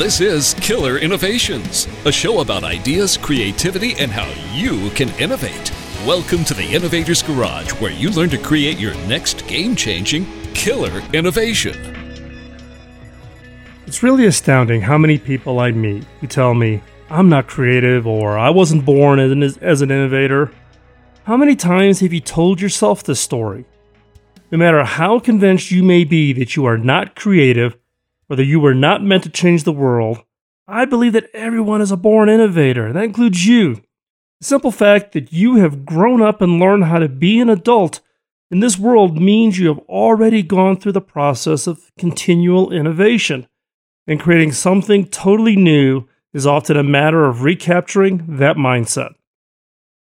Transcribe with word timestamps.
This 0.00 0.22
is 0.22 0.54
Killer 0.54 0.96
Innovations, 0.96 1.86
a 2.06 2.10
show 2.10 2.40
about 2.40 2.64
ideas, 2.64 3.18
creativity, 3.18 3.92
and 3.98 4.10
how 4.10 4.26
you 4.54 4.88
can 4.92 5.10
innovate. 5.20 5.70
Welcome 6.06 6.42
to 6.44 6.54
the 6.54 6.74
Innovator's 6.74 7.22
Garage, 7.22 7.72
where 7.72 7.92
you 7.92 8.08
learn 8.08 8.30
to 8.30 8.38
create 8.38 8.78
your 8.78 8.94
next 9.08 9.46
game 9.46 9.76
changing 9.76 10.24
killer 10.54 11.02
innovation. 11.12 11.76
It's 13.86 14.02
really 14.02 14.24
astounding 14.24 14.80
how 14.80 14.96
many 14.96 15.18
people 15.18 15.60
I 15.60 15.70
meet 15.70 16.04
who 16.22 16.26
tell 16.26 16.54
me, 16.54 16.80
I'm 17.10 17.28
not 17.28 17.46
creative 17.46 18.06
or 18.06 18.38
I 18.38 18.48
wasn't 18.48 18.86
born 18.86 19.18
as 19.18 19.30
an, 19.30 19.42
as 19.62 19.82
an 19.82 19.90
innovator. 19.90 20.50
How 21.24 21.36
many 21.36 21.54
times 21.54 22.00
have 22.00 22.14
you 22.14 22.20
told 22.20 22.62
yourself 22.62 23.02
this 23.02 23.20
story? 23.20 23.66
No 24.50 24.56
matter 24.56 24.82
how 24.82 25.18
convinced 25.18 25.70
you 25.70 25.82
may 25.82 26.04
be 26.04 26.32
that 26.32 26.56
you 26.56 26.64
are 26.64 26.78
not 26.78 27.14
creative, 27.14 27.76
whether 28.30 28.44
you 28.44 28.60
were 28.60 28.74
not 28.74 29.02
meant 29.02 29.24
to 29.24 29.28
change 29.28 29.64
the 29.64 29.72
world, 29.72 30.22
I 30.68 30.84
believe 30.84 31.14
that 31.14 31.28
everyone 31.34 31.80
is 31.80 31.90
a 31.90 31.96
born 31.96 32.28
innovator. 32.28 32.86
And 32.86 32.94
that 32.94 33.02
includes 33.02 33.44
you. 33.44 33.82
The 34.38 34.46
simple 34.46 34.70
fact 34.70 35.14
that 35.14 35.32
you 35.32 35.56
have 35.56 35.84
grown 35.84 36.22
up 36.22 36.40
and 36.40 36.60
learned 36.60 36.84
how 36.84 37.00
to 37.00 37.08
be 37.08 37.40
an 37.40 37.50
adult 37.50 37.98
in 38.48 38.60
this 38.60 38.78
world 38.78 39.20
means 39.20 39.58
you 39.58 39.66
have 39.66 39.80
already 39.80 40.44
gone 40.44 40.76
through 40.76 40.92
the 40.92 41.00
process 41.00 41.66
of 41.66 41.90
continual 41.98 42.72
innovation. 42.72 43.48
And 44.06 44.20
creating 44.20 44.52
something 44.52 45.06
totally 45.06 45.56
new 45.56 46.06
is 46.32 46.46
often 46.46 46.76
a 46.76 46.84
matter 46.84 47.24
of 47.24 47.42
recapturing 47.42 48.36
that 48.36 48.54
mindset. 48.54 49.10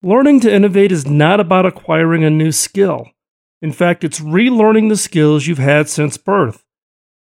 Learning 0.03 0.39
to 0.41 0.53
innovate 0.53 0.91
is 0.91 1.07
not 1.07 1.39
about 1.39 1.65
acquiring 1.65 2.23
a 2.23 2.29
new 2.29 2.51
skill. 2.51 3.07
In 3.59 3.71
fact, 3.71 4.03
it's 4.03 4.19
relearning 4.19 4.89
the 4.89 4.97
skills 4.97 5.47
you've 5.47 5.57
had 5.57 5.89
since 5.89 6.15
birth. 6.17 6.63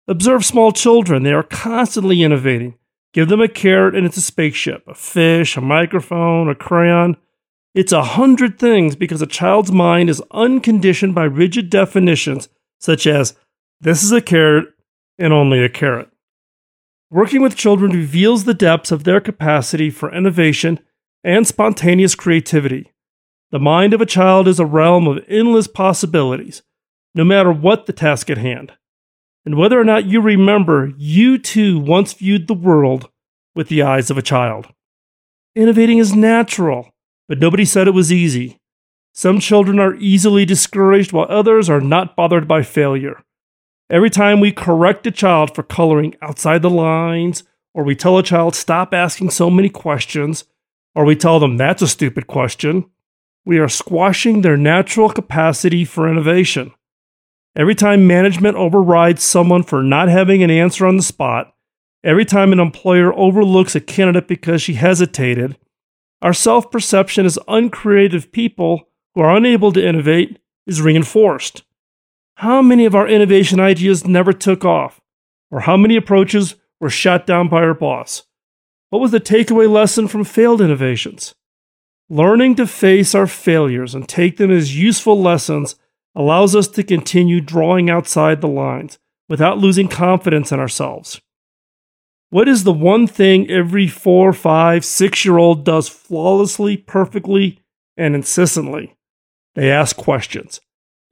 Observe 0.07 0.45
small 0.45 0.71
children, 0.71 1.23
they 1.23 1.33
are 1.33 1.43
constantly 1.43 2.23
innovating. 2.23 2.75
Give 3.15 3.29
them 3.29 3.41
a 3.41 3.49
carrot 3.49 3.95
and 3.95 4.05
it's 4.05 4.19
a 4.19 4.23
spaceship, 4.23 4.87
a 4.87 4.95
fish, 4.95 5.57
a 5.57 5.63
microphone, 5.63 6.51
a 6.51 6.55
crayon. 6.55 7.17
It's 7.75 7.93
a 7.93 8.03
hundred 8.03 8.59
things 8.59 8.97
because 8.97 9.23
a 9.23 9.27
child's 9.27 9.73
mind 9.73 10.11
is 10.11 10.23
unconditioned 10.31 11.15
by 11.15 11.25
rigid 11.25 11.71
definitions 11.71 12.49
such 12.79 13.07
as 13.07 13.35
this 13.81 14.03
is 14.03 14.13
a 14.13 14.21
carrot 14.21 14.67
and 15.19 15.33
only 15.33 15.65
a 15.65 15.71
carrot. 15.71 16.11
Working 17.11 17.41
with 17.41 17.57
children 17.57 17.93
reveals 17.93 18.45
the 18.45 18.55
depths 18.55 18.93
of 18.93 19.05
their 19.05 19.21
capacity 19.21 19.89
for 19.89 20.13
innovation 20.13 20.81
and 21.23 21.47
spontaneous 21.47 22.15
creativity. 22.15 22.93
The 23.53 23.59
mind 23.61 23.95
of 23.95 24.01
a 24.01 24.07
child 24.07 24.49
is 24.49 24.59
a 24.59 24.67
realm 24.67 25.07
of 25.07 25.25
endless 25.29 25.67
possibilities, 25.67 26.63
no 27.15 27.25
matter 27.25 27.53
what 27.53 27.87
the 27.87 27.93
task 27.93 28.29
at 28.29 28.39
hand 28.39 28.73
and 29.45 29.57
whether 29.57 29.79
or 29.79 29.85
not 29.85 30.07
you 30.07 30.21
remember, 30.21 30.93
you 30.97 31.39
too 31.39 31.79
once 31.79 32.13
viewed 32.15 32.47
the 32.47 32.55
world 32.55 33.11
with 33.55 33.69
the 33.69 33.83
eyes 33.83 34.11
of 34.11 34.19
a 34.19 34.23
child. 34.23 34.69
Innovating 35.55 35.99
is 35.99 36.15
natural, 36.15 36.95
but 37.29 37.39
nobody 37.39 37.65
said 37.65 37.87
it 37.87 37.93
was 37.93 38.13
easy. 38.13 38.59
Some 39.13 39.39
children 39.39 39.79
are 39.79 39.95
easily 39.97 40.45
discouraged, 40.45 41.13
while 41.13 41.27
others 41.29 41.71
are 41.71 41.81
not 41.81 42.17
bothered 42.17 42.49
by 42.49 42.63
failure. 42.63 43.23
Every 43.89 44.11
time 44.11 44.41
we 44.41 44.51
correct 44.51 45.07
a 45.07 45.11
child 45.11 45.55
for 45.55 45.63
coloring 45.63 46.17
outside 46.21 46.63
the 46.63 46.71
lines, 46.71 47.45
or 47.75 47.85
we 47.85 47.95
tell 47.95 48.19
a 48.19 48.23
child, 48.23 48.55
stop 48.55 48.93
asking 48.93 49.31
so 49.31 49.51
many 49.51 49.69
questions, 49.69 50.45
or 50.95 51.05
we 51.05 51.15
tell 51.15 51.39
them, 51.39 51.57
that's 51.57 51.83
a 51.83 51.87
stupid 51.89 52.27
question, 52.27 52.91
we 53.45 53.59
are 53.59 53.69
squashing 53.69 54.41
their 54.41 54.57
natural 54.57 55.11
capacity 55.11 55.85
for 55.85 56.09
innovation. 56.09 56.73
Every 57.57 57.77
time 57.77 58.07
management 58.07 58.57
overrides 58.57 59.23
someone 59.23 59.63
for 59.63 59.83
not 59.83 60.09
having 60.09 60.43
an 60.43 60.51
answer 60.51 60.87
on 60.87 60.97
the 60.97 61.03
spot, 61.03 61.55
every 62.03 62.25
time 62.25 62.53
an 62.53 62.59
employer 62.59 63.17
overlooks 63.17 63.77
a 63.77 63.81
candidate 63.81 64.27
because 64.27 64.61
she 64.61 64.75
hesitated, 64.75 65.57
our 66.21 66.33
self 66.33 66.71
perception 66.71 67.27
as 67.27 67.39
uncreative 67.47 68.33
people 68.33 68.89
who 69.15 69.21
are 69.21 69.37
unable 69.37 69.71
to 69.73 69.87
innovate 69.87 70.41
is 70.67 70.83
reinforced. 70.83 71.63
How 72.37 72.61
many 72.61 72.87
of 72.87 72.95
our 72.97 73.07
innovation 73.07 73.61
ideas 73.61 74.05
never 74.05 74.33
took 74.33 74.65
off? 74.65 75.01
Or 75.53 75.61
how 75.61 75.77
many 75.77 75.95
approaches 75.95 76.57
were 76.81 76.91
shot 76.91 77.27
down 77.27 77.49
by 77.49 77.63
our 77.63 77.75
boss? 77.75 78.25
What 78.91 79.01
was 79.01 79.13
the 79.13 79.21
takeaway 79.21 79.71
lesson 79.71 80.09
from 80.09 80.25
failed 80.25 80.61
innovations? 80.61 81.35
Learning 82.09 82.57
to 82.57 82.67
face 82.67 83.15
our 83.15 83.29
failures 83.29 83.95
and 83.95 84.09
take 84.09 84.37
them 84.37 84.51
as 84.51 84.77
useful 84.77 85.21
lessons 85.21 85.77
allows 86.15 86.55
us 86.55 86.69
to 86.69 86.83
continue 86.83 87.41
drawing 87.41 87.91
outside 87.91 88.41
the 88.41 88.49
lines 88.49 88.99
without 89.29 89.59
losing 89.59 89.89
confidence 89.89 90.53
in 90.53 90.61
ourselves. 90.61 91.21
What 92.31 92.49
is 92.49 92.65
the 92.65 92.73
one 92.73 93.07
thing 93.07 93.51
every 93.51 93.87
four, 93.87 94.33
five, 94.33 94.85
six 94.85 95.25
year 95.25 95.39
old 95.39 95.65
does 95.65 95.89
flawlessly, 95.89 96.77
perfectly, 96.77 97.63
and 97.97 98.15
insistently? 98.15 98.97
They 99.55 99.71
ask 99.71 99.97
questions. 99.97 100.61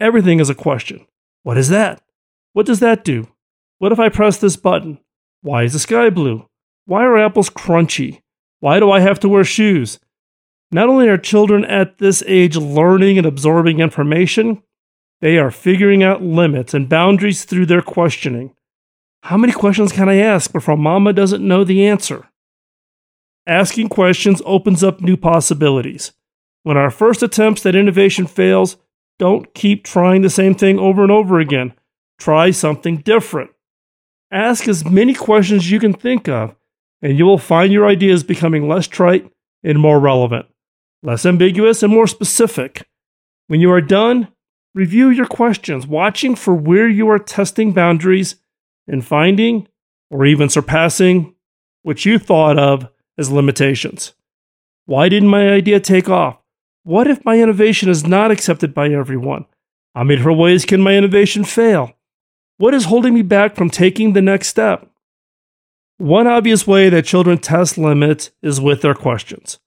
Everything 0.01 0.41
is 0.41 0.51
a 0.51 0.55
question. 0.55 1.07
What 1.45 1.59
is 1.59 1.69
that? 1.69 2.03
What 2.53 2.67
does 2.67 2.81
that 2.81 3.05
do? 3.05 3.29
What 3.79 3.93
if 3.93 4.01
I 4.01 4.09
press 4.09 4.39
this 4.39 4.57
button? 4.57 4.99
Why 5.43 5.63
is 5.63 5.73
the 5.73 5.79
sky 5.79 6.11
blue? 6.11 6.49
Why 6.87 7.05
are 7.05 7.19
apples 7.19 7.51
crunchy? 7.51 8.23
Why 8.61 8.81
do 8.81 8.91
I 8.91 9.01
have 9.01 9.21
to 9.21 9.29
wear 9.29 9.45
shoes? 9.45 9.99
Not 10.71 10.89
only 10.89 11.09
are 11.09 11.19
children 11.19 11.65
at 11.65 11.99
this 11.99 12.23
age 12.27 12.57
learning 12.57 13.19
and 13.19 13.27
absorbing 13.27 13.81
information, 13.81 14.63
they 15.23 15.39
are 15.39 15.53
figuring 15.53 16.03
out 16.03 16.21
limits 16.21 16.75
and 16.75 16.89
boundaries 16.89 17.45
through 17.45 17.65
their 17.65 17.81
questioning. 17.81 18.55
How 19.23 19.37
many 19.37 19.53
questions 19.53 19.93
can 19.93 20.09
I 20.09 20.17
ask 20.17 20.53
before 20.53 20.77
mama 20.77 21.13
doesn't 21.13 21.47
know 21.47 21.63
the 21.63 21.87
answer? 21.87 22.29
Asking 23.47 23.89
questions 23.89 24.43
opens 24.45 24.83
up 24.83 25.01
new 25.01 25.17
possibilities. 25.17 26.13
When 26.65 26.77
our 26.77 26.91
first 26.91 27.23
attempts 27.23 27.65
at 27.65 27.77
innovation 27.77 28.27
fails, 28.27 28.77
don't 29.21 29.55
keep 29.55 29.85
trying 29.85 30.23
the 30.23 30.31
same 30.31 30.57
thing 30.57 30.81
over 30.81 31.03
and 31.03 31.13
over 31.13 31.39
again. 31.39 31.73
Try 32.19 32.51
something 32.51 32.99
different. 32.99 33.53
Ask 34.33 34.67
as 34.67 34.85
many 34.85 35.15
questions 35.15 35.71
you 35.71 35.79
can 35.79 35.93
think 35.93 36.29
of, 36.29 36.57
and 37.01 37.17
you 37.17 37.27
will 37.27 37.39
find 37.39 37.73
your 37.73 37.87
ideas 37.87 38.25
becoming 38.25 38.69
less 38.69 38.89
trite 38.89 39.31
and 39.63 39.79
more 39.79 40.01
relevant, 40.01 40.47
less 41.05 41.25
ambiguous 41.25 41.85
and 41.85 41.93
more 41.93 42.09
specific. 42.09 42.89
When 43.47 43.61
you 43.61 43.71
are 43.71 43.81
done, 43.81 44.29
Review 44.75 45.11
your 45.11 45.27
questions, 45.27 45.87
watching 45.87 46.35
for 46.35 46.55
where 46.55 46.89
you 46.89 47.09
are 47.11 47.19
testing 47.19 47.73
boundaries 47.73 48.37
and 48.89 49.05
finding 49.05 49.69
or 50.11 50.25
even 50.25 50.49
surpassing 50.49 51.35
what 51.83 52.07
you 52.07 52.19
thought 52.19 52.59
of 52.59 52.89
as 53.19 53.31
limitations. 53.31 54.15
Why 54.87 55.11
didn't 55.11 55.29
my 55.29 55.51
idea 55.51 55.79
take 55.79 56.09
off? 56.09 56.39
What 56.85 57.07
if 57.07 57.25
my 57.25 57.39
innovation 57.39 57.91
is 57.91 58.07
not 58.07 58.31
accepted 58.31 58.73
by 58.73 58.89
everyone? 58.89 59.45
How 59.95 60.05
many 60.05 60.23
ways 60.25 60.65
can 60.65 60.81
my 60.81 60.95
innovation 60.95 61.45
fail? 61.45 61.93
What 62.57 62.73
is 62.73 62.87
holding 62.87 63.13
me 63.13 63.23
back 63.23 63.55
from 63.55 63.69
taking 63.69 64.13
the 64.15 64.23
next 64.23 64.49
step? 64.49 64.89
One 65.99 66.27
obvious 66.27 66.67
way 66.67 66.89
that 66.89 67.05
children 67.05 67.39
test 67.39 67.77
limits 67.77 68.31
is 68.43 68.61
with 68.61 68.81
their 68.81 68.95
questions. 68.95 69.59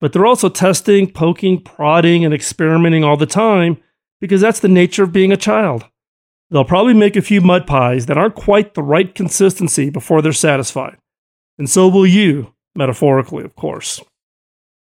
But 0.00 0.12
they're 0.12 0.26
also 0.26 0.48
testing, 0.48 1.10
poking, 1.10 1.60
prodding, 1.60 2.24
and 2.24 2.32
experimenting 2.32 3.04
all 3.04 3.16
the 3.16 3.26
time 3.26 3.76
because 4.24 4.40
that's 4.40 4.60
the 4.60 4.68
nature 4.68 5.02
of 5.02 5.12
being 5.12 5.32
a 5.32 5.36
child. 5.36 5.84
They'll 6.48 6.64
probably 6.64 6.94
make 6.94 7.14
a 7.14 7.20
few 7.20 7.42
mud 7.42 7.66
pies 7.66 8.06
that 8.06 8.16
aren't 8.16 8.34
quite 8.34 8.72
the 8.72 8.82
right 8.82 9.14
consistency 9.14 9.90
before 9.90 10.22
they're 10.22 10.32
satisfied. 10.32 10.96
And 11.58 11.68
so 11.68 11.88
will 11.88 12.06
you, 12.06 12.54
metaphorically, 12.74 13.44
of 13.44 13.54
course. 13.54 14.00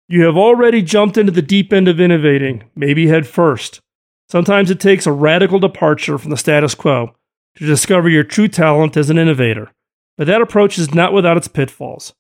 You 0.09 0.25
have 0.25 0.37
already 0.37 0.83
jumped 0.83 1.17
into 1.17 1.31
the 1.31 1.43
deep 1.43 1.73
end 1.73 1.87
of 1.87 2.01
innovating, 2.01 2.65
maybe 2.75 3.07
head 3.07 3.25
first. 3.25 3.79
Sometimes 4.29 4.69
it 4.69 4.81
takes 4.81 5.07
a 5.07 5.13
radical 5.13 5.61
departure 5.61 6.19
from 6.19 6.33
the 6.33 6.37
status 6.37 6.75
quo 6.75 7.15
to 7.55 7.65
discover 7.65 8.09
your 8.09 8.25
true 8.25 8.49
talent 8.49 8.97
as 8.97 9.11
an 9.11 9.19
innovator, 9.19 9.71
but 10.19 10.27
that 10.27 10.43
approach 10.43 10.77
is 10.77 10.93
not 10.93 11.13
without 11.13 11.37
its 11.37 11.47
pitfalls. 11.47 12.15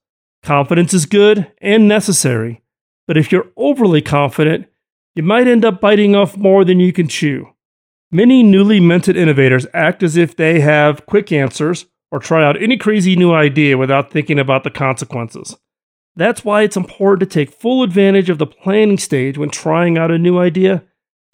Confidence 0.45 0.95
is 0.95 1.07
good 1.07 1.51
and 1.61 1.89
necessary, 1.89 2.62
but 3.09 3.17
if 3.17 3.33
you're 3.33 3.51
overly 3.57 4.01
confident, 4.01 4.69
you 5.21 5.27
might 5.27 5.47
end 5.47 5.67
up 5.67 5.83
biting 5.83 6.17
off 6.17 6.39
more 6.39 6.65
than 6.65 6.81
you 6.81 6.95
can 6.95 7.07
chew. 7.07 7.47
Many 8.11 8.43
newly 8.43 8.81
minted 8.81 9.19
innovators 9.19 9.67
act 9.75 10.03
as 10.03 10.17
if 10.17 10.35
they 10.35 10.61
have 10.61 11.05
quick 11.05 11.31
answers 11.31 11.85
or 12.11 12.21
try 12.21 12.43
out 12.43 12.61
any 12.61 12.79
crazy 12.79 13.17
new 13.17 13.31
idea 13.31 13.77
without 13.77 14.11
thinking 14.11 14.39
about 14.39 14.65
the 14.65 14.71
consequences. 14.71 15.59
That's 16.17 16.43
why 16.43 16.63
it's 16.63 16.79
important 16.79 17.21
to 17.21 17.35
take 17.35 17.53
full 17.53 17.83
advantage 17.83 18.31
of 18.31 18.39
the 18.39 18.47
planning 18.47 18.97
stage 18.97 19.37
when 19.37 19.51
trying 19.51 19.99
out 19.99 20.11
a 20.11 20.17
new 20.17 20.39
idea 20.39 20.85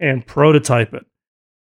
and 0.01 0.27
prototype 0.27 0.93
it. 0.93 1.05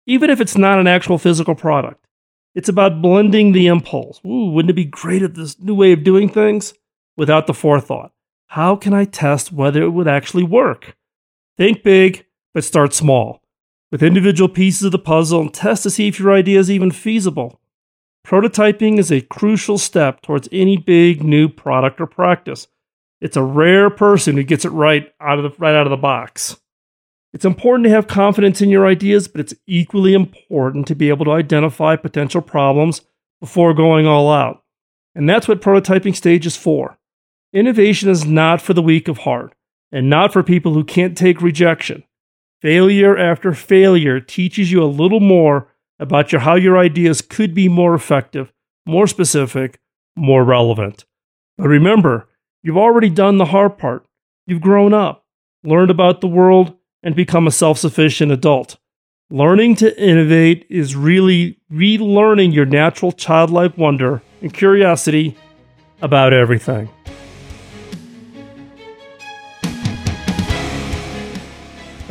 Even 0.04 0.28
if 0.28 0.42
it's 0.42 0.58
not 0.58 0.78
an 0.78 0.86
actual 0.86 1.16
physical 1.16 1.54
product, 1.54 2.06
it's 2.54 2.68
about 2.68 3.00
blending 3.00 3.52
the 3.52 3.66
impulse. 3.66 4.20
Ooh, 4.26 4.50
wouldn't 4.50 4.68
it 4.68 4.74
be 4.74 4.84
great 4.84 5.22
at 5.22 5.36
this 5.36 5.58
new 5.58 5.74
way 5.74 5.92
of 5.92 6.04
doing 6.04 6.28
things? 6.28 6.74
Without 7.16 7.46
the 7.46 7.54
forethought. 7.54 8.12
How 8.48 8.76
can 8.76 8.92
I 8.92 9.06
test 9.06 9.52
whether 9.52 9.82
it 9.82 9.94
would 9.94 10.06
actually 10.06 10.44
work? 10.44 10.98
Think 11.60 11.82
big, 11.82 12.24
but 12.54 12.64
start 12.64 12.94
small, 12.94 13.42
with 13.92 14.02
individual 14.02 14.48
pieces 14.48 14.84
of 14.84 14.92
the 14.92 14.98
puzzle 14.98 15.42
and 15.42 15.52
test 15.52 15.82
to 15.82 15.90
see 15.90 16.08
if 16.08 16.18
your 16.18 16.32
idea 16.32 16.58
is 16.58 16.70
even 16.70 16.90
feasible. 16.90 17.60
Prototyping 18.26 18.98
is 18.98 19.12
a 19.12 19.20
crucial 19.20 19.76
step 19.76 20.22
towards 20.22 20.48
any 20.52 20.78
big 20.78 21.22
new 21.22 21.50
product 21.50 22.00
or 22.00 22.06
practice. 22.06 22.66
It's 23.20 23.36
a 23.36 23.42
rare 23.42 23.90
person 23.90 24.36
who 24.36 24.42
gets 24.42 24.64
it 24.64 24.70
right 24.70 25.12
out 25.20 25.38
of 25.38 25.44
the 25.44 25.58
right 25.58 25.74
out 25.74 25.86
of 25.86 25.90
the 25.90 25.98
box. 25.98 26.58
It's 27.34 27.44
important 27.44 27.84
to 27.84 27.90
have 27.90 28.06
confidence 28.06 28.62
in 28.62 28.70
your 28.70 28.86
ideas, 28.86 29.28
but 29.28 29.42
it's 29.42 29.52
equally 29.66 30.14
important 30.14 30.86
to 30.86 30.94
be 30.94 31.10
able 31.10 31.26
to 31.26 31.32
identify 31.32 31.94
potential 31.94 32.40
problems 32.40 33.02
before 33.38 33.74
going 33.74 34.06
all 34.06 34.32
out. 34.32 34.64
And 35.14 35.28
that's 35.28 35.46
what 35.46 35.60
prototyping 35.60 36.16
stage 36.16 36.46
is 36.46 36.56
for. 36.56 36.96
Innovation 37.52 38.08
is 38.08 38.24
not 38.24 38.62
for 38.62 38.72
the 38.72 38.80
weak 38.80 39.08
of 39.08 39.18
heart 39.18 39.52
and 39.92 40.08
not 40.08 40.32
for 40.32 40.42
people 40.42 40.74
who 40.74 40.84
can't 40.84 41.16
take 41.16 41.40
rejection. 41.40 42.04
Failure 42.60 43.16
after 43.16 43.52
failure 43.52 44.20
teaches 44.20 44.70
you 44.70 44.82
a 44.82 44.84
little 44.84 45.20
more 45.20 45.68
about 45.98 46.32
your, 46.32 46.42
how 46.42 46.54
your 46.54 46.78
ideas 46.78 47.20
could 47.20 47.54
be 47.54 47.68
more 47.68 47.94
effective, 47.94 48.52
more 48.86 49.06
specific, 49.06 49.78
more 50.16 50.44
relevant. 50.44 51.04
But 51.56 51.68
remember, 51.68 52.28
you've 52.62 52.76
already 52.76 53.10
done 53.10 53.38
the 53.38 53.46
hard 53.46 53.78
part. 53.78 54.04
You've 54.46 54.60
grown 54.60 54.92
up, 54.92 55.24
learned 55.64 55.90
about 55.90 56.20
the 56.20 56.26
world, 56.26 56.76
and 57.02 57.14
become 57.14 57.46
a 57.46 57.50
self 57.50 57.78
sufficient 57.78 58.32
adult. 58.32 58.76
Learning 59.30 59.76
to 59.76 59.96
innovate 60.02 60.66
is 60.68 60.96
really 60.96 61.58
relearning 61.72 62.52
your 62.52 62.66
natural 62.66 63.12
childlike 63.12 63.78
wonder 63.78 64.22
and 64.42 64.52
curiosity 64.52 65.36
about 66.02 66.32
everything. 66.32 66.88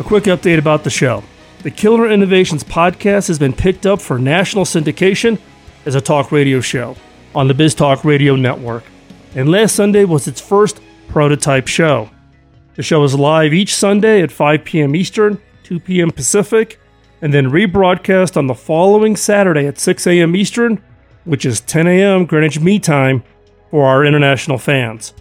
Quick 0.09 0.23
update 0.23 0.57
about 0.57 0.83
the 0.83 0.89
show. 0.89 1.23
The 1.61 1.69
Killer 1.69 2.09
Innovations 2.09 2.63
podcast 2.63 3.27
has 3.27 3.37
been 3.37 3.53
picked 3.53 3.85
up 3.85 4.01
for 4.01 4.17
national 4.17 4.65
syndication 4.65 5.37
as 5.85 5.93
a 5.93 6.01
talk 6.01 6.31
radio 6.31 6.61
show 6.61 6.95
on 7.35 7.47
the 7.47 7.53
BizTalk 7.53 8.03
Radio 8.03 8.35
Network. 8.35 8.83
And 9.35 9.51
last 9.51 9.75
Sunday 9.75 10.05
was 10.05 10.27
its 10.27 10.41
first 10.41 10.81
prototype 11.09 11.67
show. 11.67 12.09
The 12.73 12.81
show 12.81 13.03
is 13.03 13.13
live 13.13 13.53
each 13.53 13.75
Sunday 13.75 14.23
at 14.23 14.31
5 14.31 14.63
p.m. 14.63 14.95
Eastern, 14.95 15.39
2 15.61 15.79
p.m. 15.79 16.09
Pacific, 16.09 16.79
and 17.21 17.31
then 17.31 17.51
rebroadcast 17.51 18.35
on 18.35 18.47
the 18.47 18.55
following 18.55 19.15
Saturday 19.15 19.67
at 19.67 19.77
6 19.77 20.07
a.m. 20.07 20.35
Eastern, 20.35 20.81
which 21.25 21.45
is 21.45 21.61
10 21.61 21.85
a.m. 21.85 22.25
Greenwich 22.25 22.59
Mean 22.59 22.81
Time 22.81 23.23
for 23.69 23.85
our 23.85 24.03
international 24.03 24.57
fans. 24.57 25.13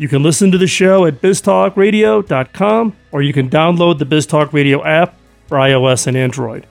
You 0.00 0.08
can 0.08 0.22
listen 0.22 0.50
to 0.50 0.56
the 0.56 0.66
show 0.66 1.04
at 1.04 1.20
biztalkradio.com 1.20 2.96
or 3.12 3.20
you 3.20 3.34
can 3.34 3.50
download 3.50 3.98
the 3.98 4.06
BizTalk 4.06 4.50
Radio 4.54 4.82
app 4.82 5.14
for 5.46 5.58
iOS 5.58 6.06
and 6.06 6.16
Android. 6.16 6.66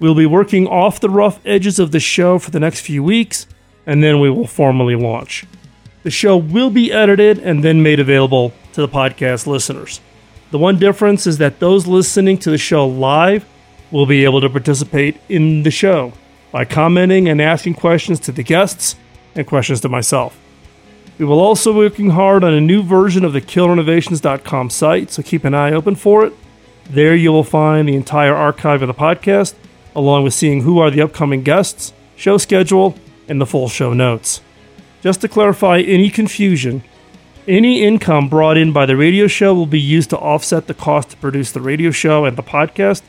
We'll 0.00 0.16
be 0.16 0.26
working 0.26 0.66
off 0.66 0.98
the 0.98 1.08
rough 1.08 1.38
edges 1.46 1.78
of 1.78 1.92
the 1.92 2.00
show 2.00 2.40
for 2.40 2.50
the 2.50 2.58
next 2.58 2.80
few 2.80 3.04
weeks, 3.04 3.46
and 3.86 4.02
then 4.02 4.18
we 4.18 4.30
will 4.30 4.48
formally 4.48 4.96
launch. 4.96 5.44
The 6.02 6.10
show 6.10 6.36
will 6.36 6.70
be 6.70 6.90
edited 6.90 7.38
and 7.38 7.62
then 7.62 7.84
made 7.84 8.00
available 8.00 8.52
to 8.72 8.80
the 8.80 8.88
podcast 8.88 9.46
listeners. 9.46 10.00
The 10.50 10.58
one 10.58 10.76
difference 10.76 11.24
is 11.24 11.38
that 11.38 11.60
those 11.60 11.86
listening 11.86 12.36
to 12.38 12.50
the 12.50 12.58
show 12.58 12.84
live 12.84 13.46
will 13.92 14.06
be 14.06 14.24
able 14.24 14.40
to 14.40 14.50
participate 14.50 15.20
in 15.28 15.62
the 15.62 15.70
show 15.70 16.14
by 16.50 16.64
commenting 16.64 17.28
and 17.28 17.40
asking 17.40 17.74
questions 17.74 18.18
to 18.20 18.32
the 18.32 18.42
guests 18.42 18.96
and 19.36 19.46
questions 19.46 19.82
to 19.82 19.88
myself. 19.88 20.36
We 21.18 21.24
will 21.24 21.40
also 21.40 21.72
be 21.72 21.78
working 21.78 22.10
hard 22.10 22.44
on 22.44 22.52
a 22.52 22.60
new 22.60 22.82
version 22.82 23.24
of 23.24 23.32
the 23.32 23.40
killerinnovations.com 23.40 24.68
site, 24.70 25.10
so 25.10 25.22
keep 25.22 25.44
an 25.44 25.54
eye 25.54 25.72
open 25.72 25.94
for 25.94 26.26
it. 26.26 26.34
There 26.90 27.16
you 27.16 27.32
will 27.32 27.44
find 27.44 27.88
the 27.88 27.96
entire 27.96 28.34
archive 28.34 28.82
of 28.82 28.88
the 28.88 28.94
podcast, 28.94 29.54
along 29.94 30.24
with 30.24 30.34
seeing 30.34 30.62
who 30.62 30.78
are 30.78 30.90
the 30.90 31.00
upcoming 31.00 31.42
guests, 31.42 31.94
show 32.16 32.36
schedule, 32.36 32.98
and 33.28 33.40
the 33.40 33.46
full 33.46 33.68
show 33.68 33.94
notes. 33.94 34.42
Just 35.02 35.22
to 35.22 35.28
clarify 35.28 35.80
any 35.80 36.10
confusion, 36.10 36.84
any 37.48 37.82
income 37.82 38.28
brought 38.28 38.58
in 38.58 38.72
by 38.72 38.86
the 38.86 38.96
radio 38.96 39.26
show 39.26 39.54
will 39.54 39.66
be 39.66 39.80
used 39.80 40.10
to 40.10 40.18
offset 40.18 40.66
the 40.66 40.74
cost 40.74 41.10
to 41.10 41.16
produce 41.16 41.52
the 41.52 41.60
radio 41.60 41.90
show 41.90 42.24
and 42.24 42.36
the 42.36 42.42
podcast. 42.42 43.02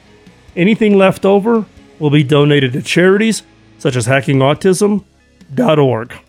Anything 0.56 0.98
left 0.98 1.26
over 1.26 1.66
will 2.00 2.12
be 2.12 2.24
donated 2.24 2.74
to 2.74 2.82
charities 2.82 3.44
such 3.80 3.96
as 3.96 4.08
hackingautism.org. 4.08 6.27